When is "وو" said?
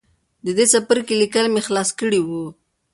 2.23-2.45